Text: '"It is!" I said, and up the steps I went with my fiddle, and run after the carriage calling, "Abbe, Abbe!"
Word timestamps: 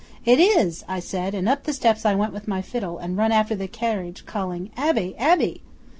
'"It 0.25 0.39
is!" 0.39 0.83
I 0.87 0.99
said, 0.99 1.35
and 1.35 1.47
up 1.47 1.61
the 1.65 1.73
steps 1.73 2.07
I 2.07 2.15
went 2.15 2.33
with 2.33 2.47
my 2.47 2.63
fiddle, 2.63 2.97
and 2.97 3.15
run 3.19 3.31
after 3.31 3.53
the 3.53 3.67
carriage 3.67 4.25
calling, 4.25 4.71
"Abbe, 4.75 5.13
Abbe!" 5.19 5.61